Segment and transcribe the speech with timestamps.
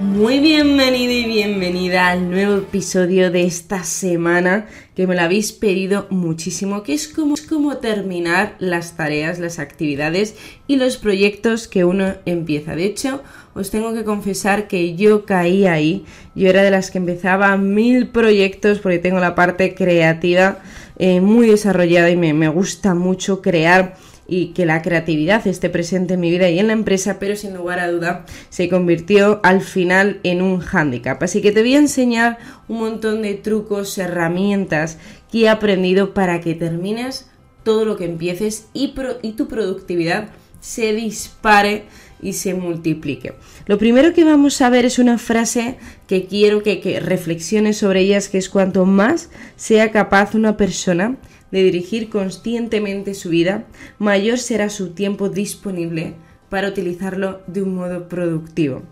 [0.00, 6.06] Muy bienvenido y bienvenida al nuevo episodio de esta semana que me lo habéis pedido
[6.08, 10.36] muchísimo, que es como, es como terminar las tareas, las actividades
[10.68, 12.76] y los proyectos que uno empieza.
[12.76, 16.04] De hecho, os tengo que confesar que yo caí ahí,
[16.36, 20.60] yo era de las que empezaba mil proyectos porque tengo la parte creativa
[21.00, 23.96] eh, muy desarrollada y me, me gusta mucho crear
[24.30, 27.54] y que la creatividad esté presente en mi vida y en la empresa, pero sin
[27.54, 31.20] lugar a duda se convirtió al final en un hándicap.
[31.22, 32.38] Así que te voy a enseñar
[32.68, 34.98] un montón de trucos, herramientas
[35.32, 37.30] que he aprendido para que termines
[37.62, 38.94] todo lo que empieces y,
[39.36, 40.28] tu productividad
[40.60, 41.84] se dispare
[42.20, 43.34] y se multiplique.
[43.66, 48.00] Lo primero que vamos a ver es una frase que quiero que, que reflexiones sobre
[48.00, 51.16] ellas, que es cuanto más sea capaz una persona
[51.50, 53.66] de dirigir conscientemente su vida,
[53.98, 56.14] mayor será su tiempo disponible
[56.48, 58.82] para utilizarlo de un modo productivo.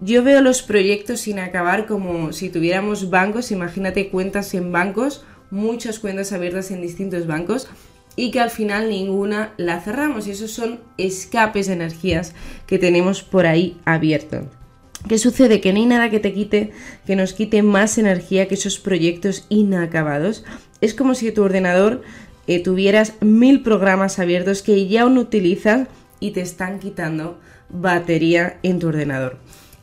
[0.00, 5.98] Yo veo los proyectos sin acabar como si tuviéramos bancos, imagínate cuentas en bancos, muchas
[5.98, 7.68] cuentas abiertas en distintos bancos
[8.14, 12.34] y que al final ninguna la cerramos y esos son escapes de energías
[12.66, 14.44] que tenemos por ahí abiertos.
[15.08, 15.60] ¿Qué sucede?
[15.60, 16.72] Que no hay nada que te quite,
[17.06, 20.44] que nos quite más energía que esos proyectos inacabados
[20.80, 22.02] es como si tu ordenador
[22.46, 25.88] eh, tuvieras mil programas abiertos que ya no utilizas
[26.20, 27.38] y te están quitando
[27.68, 29.38] batería en tu ordenador.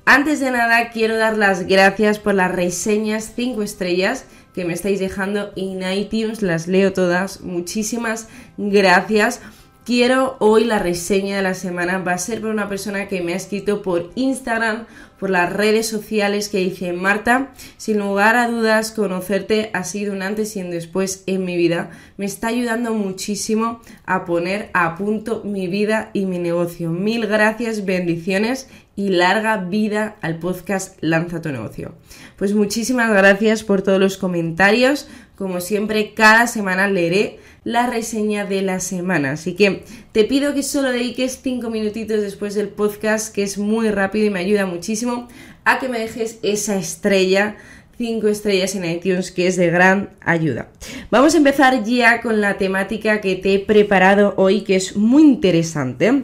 [0.06, 5.00] Antes de nada, quiero dar las gracias por las reseñas 5 estrellas que me estáis
[5.00, 7.42] dejando en iTunes, las leo todas.
[7.42, 8.28] Muchísimas
[8.58, 9.42] gracias.
[9.86, 13.34] Quiero hoy la reseña de la semana va a ser por una persona que me
[13.34, 14.86] ha escrito por Instagram,
[15.24, 20.22] por las redes sociales que dice Marta, sin lugar a dudas conocerte ha sido un
[20.22, 21.92] antes y un después en mi vida.
[22.18, 26.90] Me está ayudando muchísimo a poner a punto mi vida y mi negocio.
[26.90, 31.96] Mil gracias, bendiciones y larga vida al podcast Lanza tu negocio.
[32.38, 35.08] Pues muchísimas gracias por todos los comentarios.
[35.36, 39.32] Como siempre, cada semana leeré la reseña de la semana.
[39.32, 43.90] Así que te pido que solo dediques 5 minutitos después del podcast, que es muy
[43.90, 45.28] rápido y me ayuda muchísimo,
[45.66, 47.56] a que me dejes esa estrella
[47.98, 50.68] 5 estrellas en iTunes, que es de gran ayuda.
[51.12, 55.24] Vamos a empezar ya con la temática que te he preparado hoy, que es muy
[55.24, 56.24] interesante.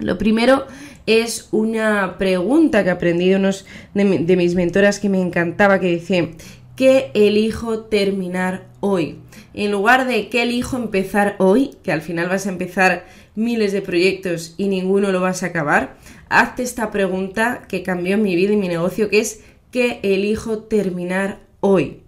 [0.00, 0.66] Lo primero
[1.06, 6.34] es una pregunta que aprendí de unos de, mis mentoras que me encantaba, que dice,
[6.76, 9.18] ¿qué elijo terminar hoy?
[9.54, 13.06] en lugar de qué elijo empezar hoy, que al final vas a empezar
[13.36, 15.96] miles de proyectos y ninguno lo vas a acabar,
[16.28, 21.40] hazte esta pregunta que cambió mi vida y mi negocio, que es ¿qué elijo terminar
[21.60, 22.00] hoy?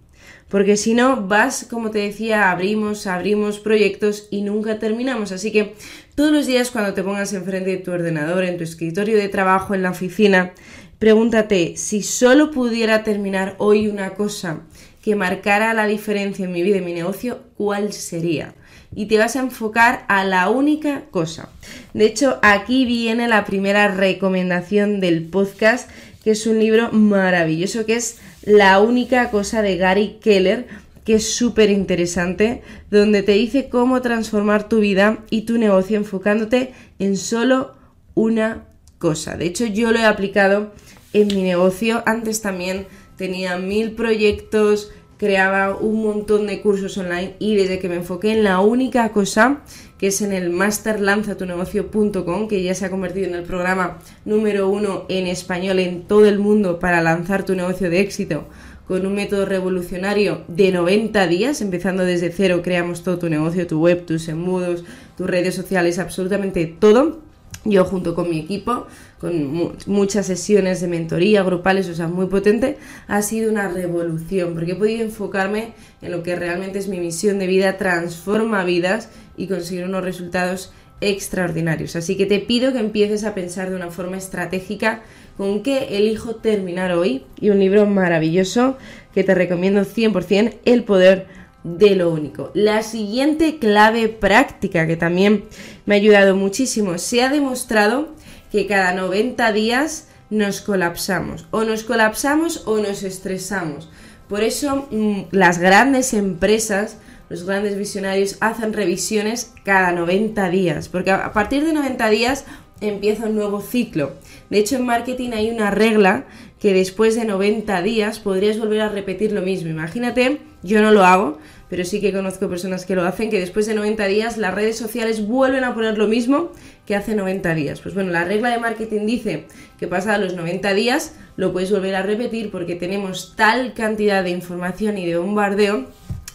[0.49, 5.33] Porque si no, vas, como te decía, abrimos, abrimos proyectos y nunca terminamos.
[5.33, 5.75] Así que
[6.17, 9.75] todos los días cuando te pongas enfrente de tu ordenador, en tu escritorio de trabajo,
[9.75, 10.51] en la oficina,
[10.97, 14.61] pregúntate si solo pudiera terminar hoy una cosa
[15.03, 18.55] que marcara la diferencia en mi vida y mi negocio, ¿cuál sería?
[18.95, 21.49] Y te vas a enfocar a la única cosa.
[21.93, 25.87] De hecho, aquí viene la primera recomendación del podcast,
[26.23, 30.65] que es un libro maravilloso, que es La única cosa de Gary Keller,
[31.07, 36.73] que es súper interesante, donde te dice cómo transformar tu vida y tu negocio enfocándote
[36.99, 37.75] en solo
[38.13, 38.65] una
[38.97, 39.37] cosa.
[39.37, 40.73] De hecho, yo lo he aplicado
[41.13, 42.03] en mi negocio.
[42.05, 47.95] Antes también tenía mil proyectos, creaba un montón de cursos online y desde que me
[47.95, 49.61] enfoqué en la única cosa
[49.97, 55.05] que es en el masterlanzatunegocio.com que ya se ha convertido en el programa número uno
[55.07, 58.45] en español en todo el mundo para lanzar tu negocio de éxito
[58.87, 63.79] con un método revolucionario de 90 días, empezando desde cero, creamos todo tu negocio, tu
[63.79, 64.85] web, tus embudos,
[65.17, 67.19] tus redes sociales, absolutamente todo.
[67.65, 68.87] Yo junto con mi equipo
[69.19, 74.73] con muchas sesiones de mentoría grupales, o sea, muy potente, ha sido una revolución, porque
[74.73, 79.47] he podido enfocarme en lo que realmente es mi misión de vida, transforma vidas y
[79.47, 81.95] conseguir unos resultados extraordinarios.
[81.95, 85.01] Así que te pido que empieces a pensar de una forma estratégica
[85.37, 88.77] con qué elijo terminar hoy y un libro maravilloso
[89.13, 91.27] que te recomiendo 100%, El poder
[91.63, 92.51] de lo único.
[92.53, 95.45] La siguiente clave práctica que también
[95.85, 98.09] me ha ayudado muchísimo, se ha demostrado
[98.51, 101.47] que cada 90 días nos colapsamos.
[101.51, 103.89] O nos colapsamos o nos estresamos.
[104.27, 106.97] Por eso mm, las grandes empresas,
[107.29, 112.45] los grandes visionarios hacen revisiones cada 90 días, porque a partir de 90 días
[112.81, 114.13] empieza un nuevo ciclo.
[114.49, 116.25] De hecho, en marketing hay una regla
[116.59, 119.69] que después de 90 días podrías volver a repetir lo mismo.
[119.69, 121.37] Imagínate, yo no lo hago,
[121.69, 124.77] pero sí que conozco personas que lo hacen, que después de 90 días las redes
[124.77, 126.51] sociales vuelven a poner lo mismo
[126.85, 127.81] que hace 90 días.
[127.81, 129.45] Pues bueno, la regla de marketing dice
[129.79, 134.31] que pasados los 90 días lo puedes volver a repetir porque tenemos tal cantidad de
[134.31, 135.85] información y de bombardeo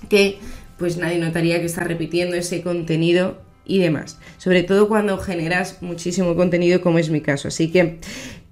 [0.09, 0.39] que
[0.79, 4.19] pues nadie notaría que está repitiendo ese contenido y demás.
[4.39, 7.49] Sobre todo cuando generas muchísimo contenido como es mi caso.
[7.49, 7.99] Así que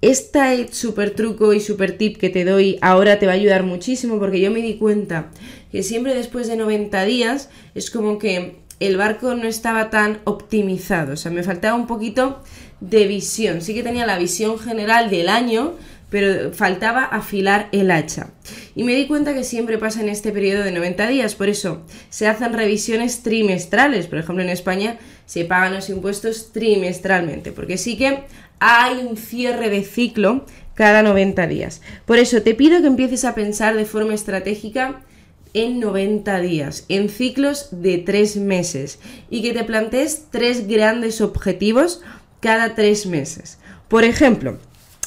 [0.01, 4.19] este super truco y super tip que te doy ahora te va a ayudar muchísimo
[4.19, 5.29] porque yo me di cuenta
[5.71, 11.13] que siempre después de 90 días es como que el barco no estaba tan optimizado.
[11.13, 12.41] O sea, me faltaba un poquito
[12.79, 13.61] de visión.
[13.61, 15.75] Sí que tenía la visión general del año,
[16.11, 18.27] pero faltaba afilar el hacha.
[18.75, 21.83] Y me di cuenta que siempre pasa en este periodo de 90 días, por eso
[22.09, 24.05] se hacen revisiones trimestrales.
[24.05, 28.25] Por ejemplo, en España se pagan los impuestos trimestralmente, porque sí que
[28.59, 31.81] hay un cierre de ciclo cada 90 días.
[32.05, 35.01] Por eso te pido que empieces a pensar de forma estratégica
[35.53, 38.99] en 90 días, en ciclos de 3 meses
[39.29, 42.01] y que te plantees tres grandes objetivos
[42.39, 43.57] cada 3 meses.
[43.87, 44.59] Por ejemplo,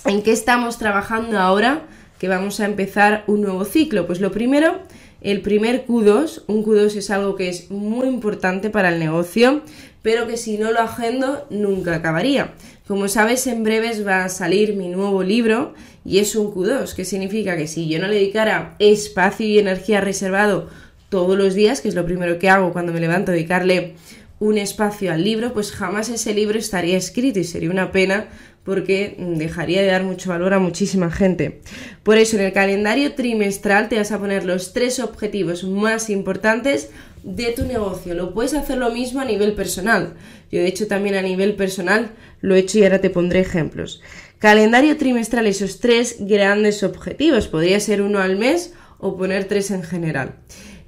[0.06, 1.86] ¿En qué estamos trabajando ahora
[2.18, 4.06] que vamos a empezar un nuevo ciclo?
[4.06, 4.80] Pues lo primero,
[5.22, 9.62] el primer Q2, un Q2 es algo que es muy importante para el negocio,
[10.02, 12.52] pero que si no lo agendo nunca acabaría.
[12.86, 15.72] Como sabes, en breves va a salir mi nuevo libro
[16.04, 20.02] y es un Q2, que significa que si yo no le dedicara espacio y energía
[20.02, 20.68] reservado
[21.08, 23.94] todos los días, que es lo primero que hago cuando me levanto, dedicarle
[24.38, 28.26] un espacio al libro, pues jamás ese libro estaría escrito y sería una pena
[28.64, 31.60] porque dejaría de dar mucho valor a muchísima gente.
[32.02, 36.90] Por eso en el calendario trimestral te vas a poner los tres objetivos más importantes
[37.22, 38.14] de tu negocio.
[38.14, 40.14] Lo puedes hacer lo mismo a nivel personal.
[40.50, 44.02] Yo de hecho también a nivel personal lo he hecho y ahora te pondré ejemplos.
[44.38, 47.48] Calendario trimestral, esos tres grandes objetivos.
[47.48, 50.36] Podría ser uno al mes o poner tres en general.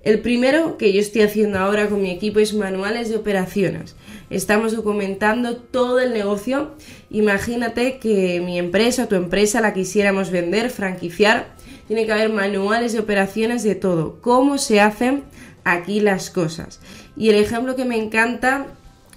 [0.03, 3.97] El primero que yo estoy haciendo ahora con mi equipo es manuales de operaciones.
[4.31, 6.73] Estamos documentando todo el negocio.
[7.11, 11.55] Imagínate que mi empresa, tu empresa, la quisiéramos vender, franquiciar.
[11.87, 14.21] Tiene que haber manuales de operaciones de todo.
[14.21, 15.23] Cómo se hacen
[15.65, 16.81] aquí las cosas.
[17.17, 18.67] Y el ejemplo que me encanta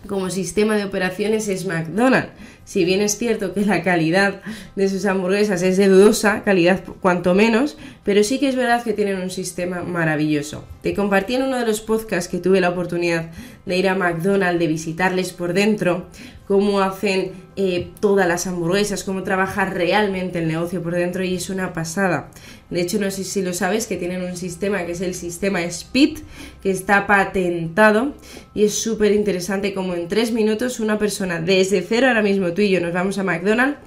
[0.08, 2.32] como sistema de operaciones es McDonald's.
[2.70, 4.42] Si bien es cierto que la calidad
[4.76, 8.94] de sus hamburguesas es de dudosa, calidad cuanto menos, pero sí que es verdad que
[8.94, 10.66] tienen un sistema maravilloso.
[10.84, 13.32] Te compartí en uno de los podcasts que tuve la oportunidad
[13.66, 16.10] de ir a McDonald's, de visitarles por dentro,
[16.50, 21.52] cómo hacen eh, todas las hamburguesas, cómo trabaja realmente el negocio por dentro y es
[21.52, 22.32] una pasada.
[22.72, 25.62] De hecho, no sé si lo sabes, que tienen un sistema que es el sistema
[25.62, 26.18] SPID,
[26.64, 28.16] que está patentado
[28.56, 32.64] y es súper interesante como en tres minutos una persona desde cero, ahora mismo tú
[32.64, 33.78] y yo nos vamos a McDonald's,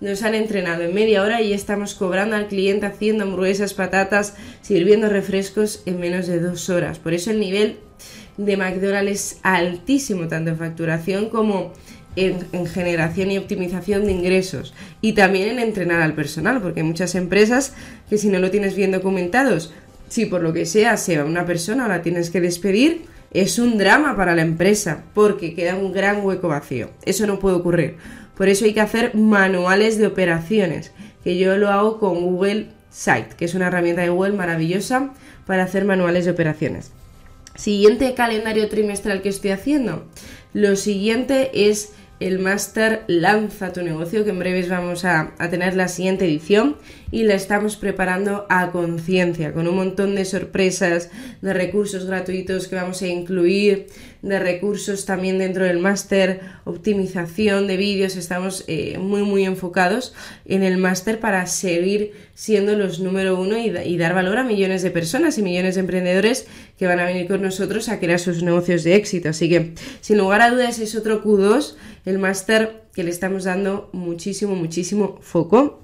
[0.00, 5.08] nos han entrenado en media hora y estamos cobrando al cliente haciendo hamburguesas, patatas, sirviendo
[5.08, 7.00] refrescos en menos de dos horas.
[7.00, 7.78] Por eso el nivel
[8.36, 11.72] de McDonald's es altísimo, tanto en facturación como
[12.16, 17.14] en, generación y optimización de ingresos y también en entrenar al personal, porque hay muchas
[17.14, 17.74] empresas
[18.08, 19.72] que si no lo tienes bien documentados,
[20.08, 23.58] si por lo que sea se va una persona o la tienes que despedir, es
[23.58, 26.90] un drama para la empresa, porque queda un gran hueco vacío.
[27.06, 27.96] Eso no puede ocurrir.
[28.36, 30.92] Por eso hay que hacer manuales de operaciones,
[31.24, 35.14] que yo lo hago con Google Site, que es una herramienta de Google maravillosa
[35.46, 36.92] para hacer manuales de operaciones.
[37.54, 40.06] Siguiente calendario trimestral que estoy haciendo.
[40.52, 41.92] Lo siguiente es
[42.26, 46.76] el máster Lanza tu negocio, que en breves vamos a, tener la siguiente edición
[47.12, 51.10] y la estamos preparando a conciencia, con un montón de sorpresas,
[51.42, 53.86] de recursos gratuitos que vamos a incluir,
[54.22, 60.14] de recursos también dentro del máster, optimización de vídeos, estamos eh, muy muy enfocados
[60.46, 64.82] en el máster para seguir siendo los número uno y, y dar valor a millones
[64.82, 66.46] de personas y millones de emprendedores
[66.78, 69.28] que van a venir con nosotros a crear sus negocios de éxito.
[69.28, 71.74] Así que, sin lugar a dudas, es otro Q2
[72.06, 75.82] el máster que le estamos dando muchísimo, muchísimo foco.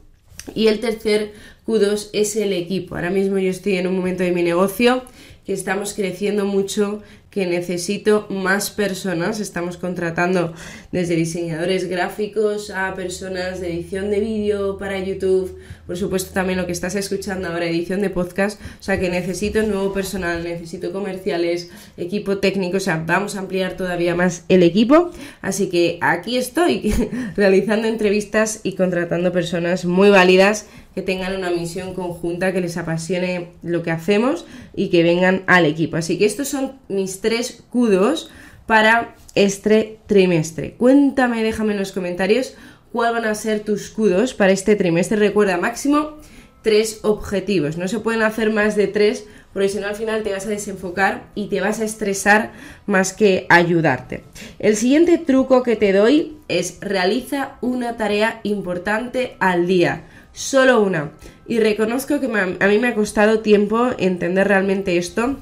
[0.55, 1.33] Y el tercer
[1.67, 2.95] Q2 es el equipo.
[2.95, 5.03] Ahora mismo yo estoy en un momento de mi negocio
[5.45, 9.41] que estamos creciendo mucho, que necesito más personas.
[9.41, 10.55] Estamos contratando
[10.93, 16.67] desde diseñadores gráficos a personas de edición de vídeo para YouTube, por supuesto también lo
[16.67, 18.61] que estás escuchando ahora, edición de podcast.
[18.81, 23.77] O sea que necesito nuevo personal, necesito comerciales, equipo técnico, o sea, vamos a ampliar
[23.77, 25.11] todavía más el equipo.
[25.43, 26.95] Así que aquí estoy
[27.37, 30.67] realizando entrevistas y contratando personas muy válidas
[30.99, 35.65] que tengan una misión conjunta, que les apasione lo que hacemos y que vengan al
[35.65, 35.97] equipo.
[35.97, 38.31] Así que estos son mis tres kudos
[38.67, 40.75] para este trimestre.
[40.77, 42.57] Cuéntame, déjame en los comentarios
[42.91, 45.19] cuáles van a ser tus kudos para este trimestre.
[45.19, 46.17] Recuerda, máximo
[46.63, 47.77] tres objetivos.
[47.77, 50.51] No se pueden hacer más de tres porque si no al final te vas a
[50.51, 52.51] desenfocar y te vas a estresar
[52.87, 54.25] más que ayudarte.
[54.59, 60.05] El siguiente truco que te doy es realiza una tarea importante al día,
[60.39, 61.11] solo una.
[61.49, 65.37] Y reconozco que a mí me ha costado tiempo entender realmente esto,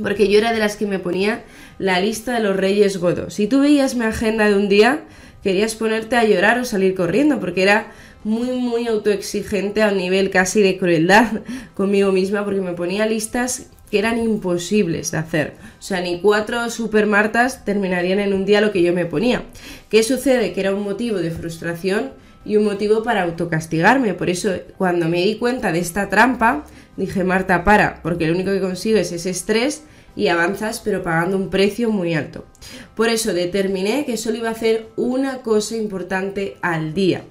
[0.00, 1.42] porque yo era de las que me ponía
[1.78, 3.34] la lista de los reyes godos.
[3.34, 5.00] Si tú veías mi agenda de un día,
[5.42, 10.30] querías ponerte a llorar o salir corriendo, porque era muy, muy autoexigente a un nivel
[10.30, 11.40] casi de crueldad
[11.74, 15.54] conmigo misma, porque me ponía listas que eran imposibles de hacer.
[15.80, 19.42] O sea, ni cuatro supermartas terminarían en un día lo que yo me ponía.
[19.88, 20.52] ¿Qué sucede?
[20.52, 22.12] Que era un motivo de frustración
[22.46, 24.14] y un motivo para autocastigarme.
[24.14, 26.64] Por eso, cuando me di cuenta de esta trampa,
[26.96, 29.82] dije, Marta, para, porque lo único que consigues es estrés
[30.14, 32.46] y avanzas, pero pagando un precio muy alto.
[32.94, 37.22] Por eso determiné que solo iba a hacer una cosa importante al día.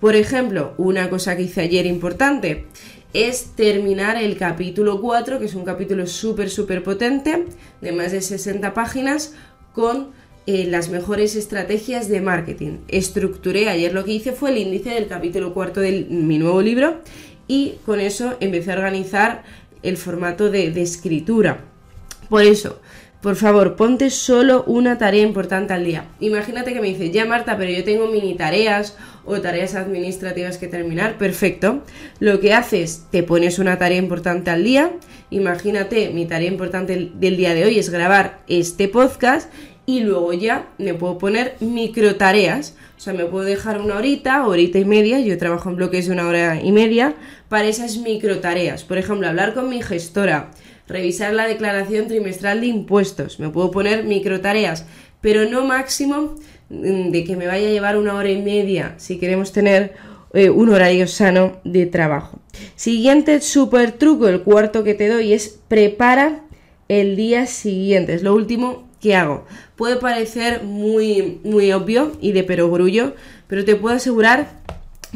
[0.00, 2.66] Por ejemplo, una cosa que hice ayer importante
[3.12, 7.46] es terminar el capítulo 4, que es un capítulo súper, súper potente,
[7.80, 9.34] de más de 60 páginas,
[9.72, 10.12] con
[10.46, 12.78] eh, las mejores estrategias de marketing.
[12.88, 17.00] Estructuré, ayer lo que hice fue el índice del capítulo 4 de mi nuevo libro
[17.48, 19.42] y con eso empecé a organizar
[19.82, 21.64] el formato de, de escritura.
[22.28, 22.80] Por eso,
[23.24, 26.08] por favor, ponte solo una tarea importante al día.
[26.20, 30.68] Imagínate que me dices, ya Marta, pero yo tengo mini tareas o tareas administrativas que
[30.68, 31.16] terminar.
[31.16, 31.82] Perfecto.
[32.20, 34.92] Lo que haces, te pones una tarea importante al día.
[35.30, 39.50] Imagínate, mi tarea importante del día de hoy es grabar este podcast
[39.86, 42.76] y luego ya me puedo poner micro tareas.
[42.96, 46.12] O sea, me puedo dejar una horita, horita y media, yo trabajo en bloques de
[46.12, 47.14] una hora y media,
[47.48, 48.84] para esas micro tareas.
[48.84, 50.50] Por ejemplo, hablar con mi gestora,
[50.88, 54.86] revisar la declaración trimestral de impuestos, me puedo poner micro tareas,
[55.20, 56.36] pero no máximo
[56.70, 59.94] mm, de que me vaya a llevar una hora y media si queremos tener
[60.32, 62.40] eh, un horario sano de trabajo.
[62.76, 66.42] Siguiente super truco, el cuarto que te doy es prepara
[66.88, 68.14] el día siguiente.
[68.14, 69.44] Es lo último que hago.
[69.76, 73.14] Puede parecer muy, muy obvio y de perogrullo,
[73.48, 74.62] pero te puedo asegurar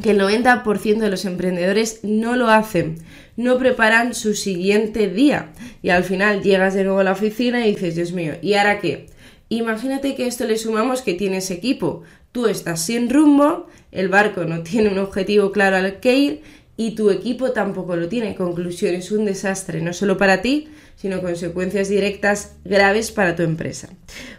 [0.03, 2.99] que el 90% de los emprendedores no lo hacen,
[3.37, 5.53] no preparan su siguiente día
[5.83, 8.79] y al final llegas de nuevo a la oficina y dices, Dios mío, ¿y ahora
[8.79, 9.07] qué?
[9.49, 14.63] Imagínate que esto le sumamos que tienes equipo, tú estás sin rumbo, el barco no
[14.65, 16.43] tiene un objetivo claro al que ir
[16.77, 18.35] y tu equipo tampoco lo tiene.
[18.35, 20.69] Conclusión, es un desastre, no solo para ti,
[21.01, 23.89] sino consecuencias directas graves para tu empresa.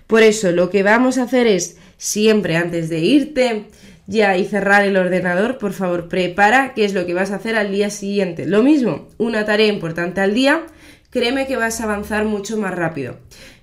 [0.07, 3.65] Por eso, lo que vamos a hacer es, siempre antes de irte,
[4.07, 7.55] ya y cerrar el ordenador, por favor, prepara qué es lo que vas a hacer
[7.55, 8.45] al día siguiente.
[8.45, 10.65] Lo mismo, una tarea importante al día,
[11.11, 13.17] créeme que vas a avanzar mucho más rápido.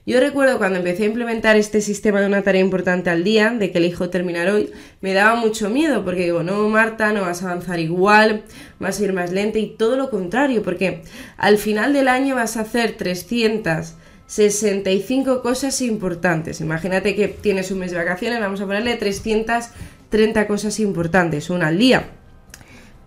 [0.09, 3.73] Yo recuerdo cuando empecé a implementar este sistema de una tarea importante al día, de
[3.73, 4.71] que elijo terminar hoy,
[5.01, 8.45] me daba mucho miedo porque digo, no, Marta, no vas a avanzar igual,
[8.79, 11.03] vas a ir más lenta y todo lo contrario, porque
[11.37, 16.61] al final del año vas a hacer 365 cosas importantes.
[16.61, 19.71] Imagínate que tienes un mes de vacaciones, vamos a ponerle 300
[20.09, 22.11] 30 cosas importantes, una al día.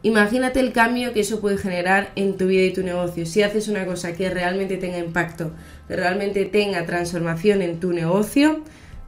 [0.02, 3.26] Imagínate el cambio que eso puede generar en tu vida y tu negocio.
[3.26, 5.52] Si haces una cosa que realmente tenga impacto,
[5.88, 8.62] que realmente tenga transformación en tu negocio,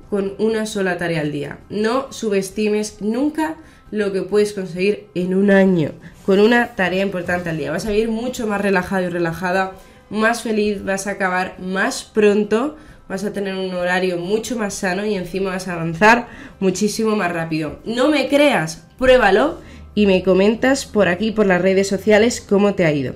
[0.10, 1.60] con una sola tarea al día.
[1.70, 3.56] No subestimes nunca
[3.92, 5.92] lo que puedes conseguir en un año
[6.26, 7.72] con una tarea importante al día.
[7.72, 9.72] Vas a vivir mucho más relajado y relajada,
[10.10, 12.76] más feliz, vas a acabar más pronto
[13.12, 16.30] vas a tener un horario mucho más sano y encima vas a avanzar
[16.62, 17.80] muchísimo más rápido.
[17.84, 19.58] No me creas, pruébalo
[19.94, 23.14] y me comentas por aquí, por las redes sociales, cómo te ha ido.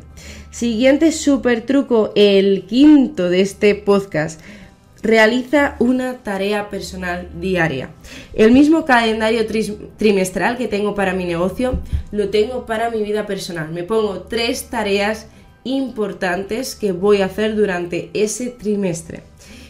[0.52, 4.42] Siguiente super truco, el quinto de este podcast.
[5.02, 7.92] Realiza una tarea personal diaria.
[8.34, 9.46] El mismo calendario
[9.98, 11.80] trimestral que tengo para mi negocio,
[12.12, 13.72] lo tengo para mi vida personal.
[13.72, 15.28] Me pongo tres tareas
[15.64, 19.24] importantes que voy a hacer durante ese trimestre.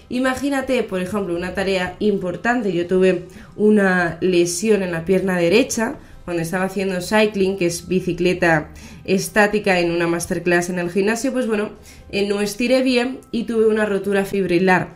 [0.07, 2.71] Imagínate, por ejemplo, una tarea importante.
[2.71, 3.25] Yo tuve
[3.57, 5.95] una lesión en la pierna derecha
[6.25, 8.69] cuando estaba haciendo cycling, que es bicicleta
[9.05, 11.69] estática en una masterclass en el gimnasio, pues bueno,
[12.11, 14.89] eh, no estiré bien y tuve una rotura fibrilar.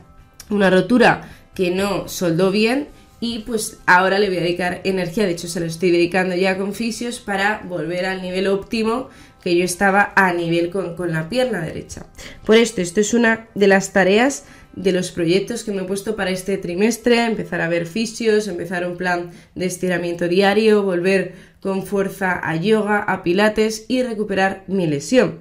[0.49, 2.87] Una rotura que no soldó bien
[3.21, 6.57] y pues ahora le voy a dedicar energía, de hecho se lo estoy dedicando ya
[6.57, 9.09] con fisios para volver al nivel óptimo
[9.43, 12.05] que yo estaba a nivel con, con la pierna derecha.
[12.45, 14.45] Por esto, esto es una de las tareas
[14.79, 18.87] de los proyectos que me he puesto para este trimestre, empezar a ver fisios, empezar
[18.87, 24.87] un plan de estiramiento diario, volver con fuerza a yoga, a pilates y recuperar mi
[24.87, 25.39] lesión.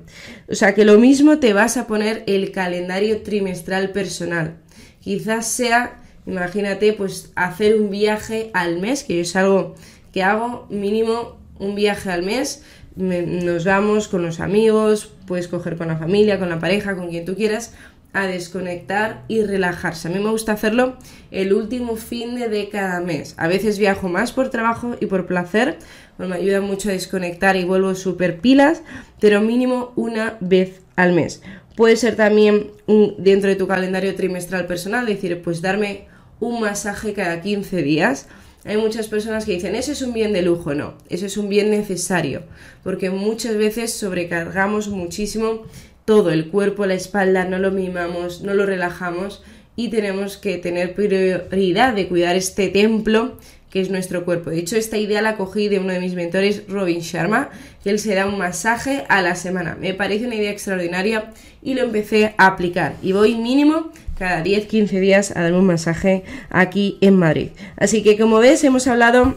[0.48, 4.56] O sea que lo mismo te vas a poner el calendario trimestral personal.
[5.00, 9.76] Quizás sea, imagínate, pues hacer un viaje al mes, que es algo
[10.12, 12.64] que hago mínimo un viaje al mes.
[12.96, 17.24] nos vamos con los amigos, puedes coger con la familia, con la pareja, con quien
[17.24, 17.72] tú quieras,
[18.20, 20.08] a desconectar y relajarse.
[20.08, 20.96] A mí me gusta hacerlo
[21.30, 23.34] el último fin de cada mes.
[23.36, 25.78] A veces viajo más por trabajo y por placer,
[26.16, 28.82] pues me ayuda mucho a desconectar y vuelvo súper pilas,
[29.20, 31.42] pero mínimo una vez al mes.
[31.76, 32.72] Puede ser también
[33.18, 36.08] dentro de tu calendario trimestral personal, decir, pues darme
[36.40, 38.26] un masaje cada 15 días.
[38.64, 41.48] Hay muchas personas que dicen, eso es un bien de lujo, no, eso es un
[41.48, 42.42] bien necesario,
[42.82, 45.62] porque muchas veces sobrecargamos muchísimo
[46.08, 49.42] todo el cuerpo, la espalda, no lo mimamos, no lo relajamos
[49.76, 53.36] y tenemos que tener prioridad de cuidar este templo
[53.68, 54.48] que es nuestro cuerpo.
[54.48, 57.50] De hecho, esta idea la cogí de uno de mis mentores, Robin Sharma,
[57.84, 59.76] que él se da un masaje a la semana.
[59.78, 61.30] Me parece una idea extraordinaria
[61.62, 62.94] y lo empecé a aplicar.
[63.02, 67.48] Y voy mínimo cada 10-15 días a dar un masaje aquí en Madrid.
[67.76, 69.34] Así que como ves, hemos hablado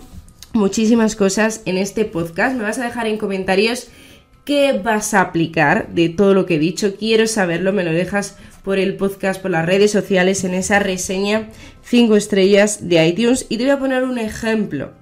[0.53, 2.55] muchísimas cosas en este podcast.
[2.55, 3.89] Me vas a dejar en comentarios
[4.43, 6.95] ¿Qué vas a aplicar de todo lo que he dicho?
[6.95, 11.50] Quiero saberlo, me lo dejas por el podcast, por las redes sociales, en esa reseña
[11.83, 13.45] 5 estrellas de iTunes.
[13.50, 14.93] Y te voy a poner un ejemplo.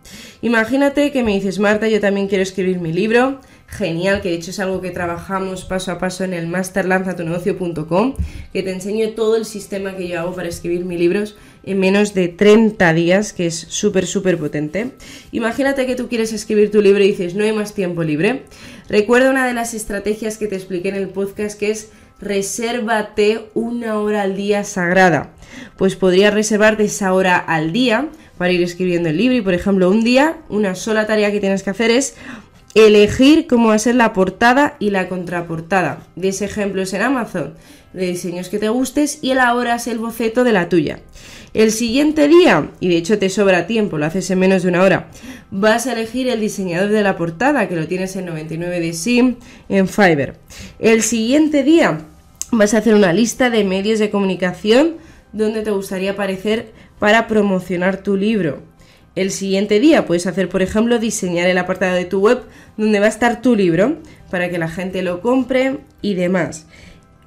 [0.41, 3.39] Imagínate que me dices, Marta, yo también quiero escribir mi libro.
[3.69, 8.15] Genial, que de hecho es algo que trabajamos paso a paso en el masterlanzatunegocio.com,
[8.51, 12.15] que te enseño todo el sistema que yo hago para escribir mis libros en menos
[12.15, 14.91] de 30 días, que es súper, súper potente.
[15.31, 18.43] Imagínate que tú quieres escribir tu libro y dices, no hay más tiempo libre.
[18.88, 23.99] Recuerda una de las estrategias que te expliqué en el podcast, que es resérvate una
[23.99, 25.31] hora al día sagrada.
[25.77, 29.89] Pues podrías reservarte esa hora al día para ir escribiendo el libro y, por ejemplo,
[29.89, 32.15] un día, una sola tarea que tienes que hacer es
[32.75, 37.01] elegir cómo va a ser la portada y la contraportada de ese ejemplo es en
[37.01, 37.55] Amazon
[37.93, 40.99] de diseños que te gustes y elaboras el boceto de la tuya.
[41.53, 44.84] El siguiente día, y de hecho te sobra tiempo, lo haces en menos de una
[44.84, 45.10] hora,
[45.49, 49.36] vas a elegir el diseñador de la portada, que lo tienes en 99 de Sim,
[49.67, 50.36] en Fiverr.
[50.77, 52.01] El siguiente día
[52.51, 54.97] vas a hacer una lista de medios de comunicación
[55.34, 58.62] donde te gustaría aparecer para promocionar tu libro.
[59.19, 62.43] El siguiente día puedes hacer, por ejemplo, diseñar el apartado de tu web
[62.77, 63.97] donde va a estar tu libro
[64.32, 66.67] para que la gente lo compre y demás.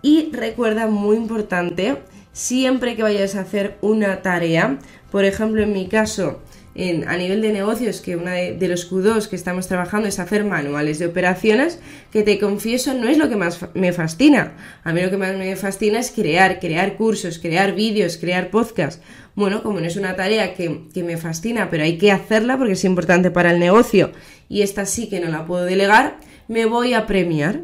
[0.00, 1.98] Y recuerda, muy importante,
[2.32, 4.78] siempre que vayas a hacer una tarea,
[5.10, 6.40] por ejemplo, en mi caso,
[6.74, 10.44] en, a nivel de negocios, que uno de, los Q2 que estamos trabajando es hacer
[10.44, 11.80] manuales de operaciones,
[12.10, 14.54] que te confieso no es lo que más me fascina.
[14.84, 19.02] A mí lo que más me fascina es crear, crear cursos, crear vídeos, crear podcasts.
[19.34, 22.72] Bueno, como no es una tarea que, que me fascina, pero hay que hacerla porque
[22.72, 24.12] es importante para el negocio
[24.48, 27.60] y esta sí que no la puedo delegar, me voy a premiar.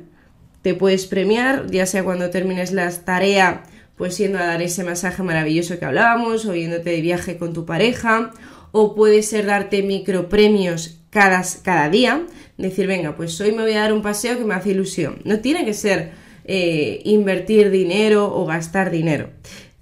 [0.63, 3.63] Te puedes premiar, ya sea cuando termines la tarea
[3.99, 7.67] pues yendo a dar ese masaje maravilloso que hablábamos, o yéndote de viaje con tu
[7.67, 8.31] pareja,
[8.73, 12.27] o puede ser darte micropremios cada, cada día,
[12.57, 15.21] decir, venga, pues hoy me voy a dar un paseo que me hace ilusión.
[15.25, 16.13] No tiene que ser
[16.45, 19.31] eh, invertir dinero o gastar dinero.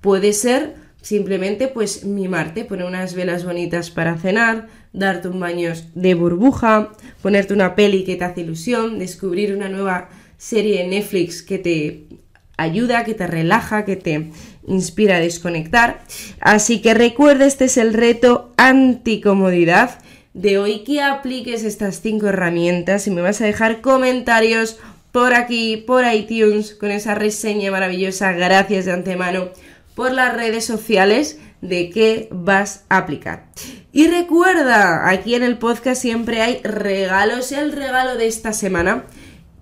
[0.01, 6.15] Puede ser simplemente pues mimarte, poner unas velas bonitas para cenar, darte un baño de
[6.15, 6.91] burbuja,
[7.23, 12.07] ponerte una peli que te hace ilusión, descubrir una nueva serie de Netflix que te
[12.57, 14.31] ayuda, que te relaja, que te
[14.67, 16.03] inspira a desconectar.
[16.41, 19.99] Así que recuerda, este es el reto anticomodidad
[20.35, 24.79] de hoy que apliques estas cinco herramientas y me vas a dejar comentarios
[25.13, 28.33] por aquí, por iTunes, con esa reseña maravillosa.
[28.33, 29.49] Gracias de antemano
[29.95, 33.47] por las redes sociales de qué vas a aplicar.
[33.93, 37.51] Y recuerda, aquí en el podcast siempre hay regalos.
[37.51, 39.05] El regalo de esta semana